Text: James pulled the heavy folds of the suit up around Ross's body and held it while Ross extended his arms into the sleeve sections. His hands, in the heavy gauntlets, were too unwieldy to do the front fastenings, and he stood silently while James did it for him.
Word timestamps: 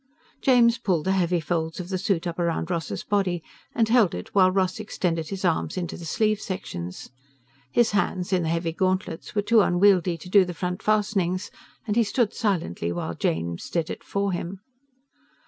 James 0.41 0.79
pulled 0.79 1.05
the 1.05 1.11
heavy 1.11 1.39
folds 1.39 1.79
of 1.79 1.89
the 1.89 1.99
suit 1.99 2.25
up 2.25 2.39
around 2.39 2.71
Ross's 2.71 3.03
body 3.03 3.43
and 3.75 3.87
held 3.87 4.15
it 4.15 4.33
while 4.33 4.49
Ross 4.49 4.79
extended 4.79 5.29
his 5.29 5.45
arms 5.45 5.77
into 5.77 5.95
the 5.95 6.05
sleeve 6.05 6.41
sections. 6.41 7.11
His 7.71 7.91
hands, 7.91 8.33
in 8.33 8.41
the 8.41 8.49
heavy 8.49 8.71
gauntlets, 8.73 9.35
were 9.35 9.43
too 9.43 9.61
unwieldy 9.61 10.17
to 10.17 10.27
do 10.27 10.43
the 10.43 10.55
front 10.55 10.81
fastenings, 10.81 11.51
and 11.85 11.95
he 11.95 12.03
stood 12.03 12.33
silently 12.33 12.91
while 12.91 13.13
James 13.13 13.69
did 13.69 13.91
it 13.91 14.03
for 14.03 14.31
him. 14.31 14.61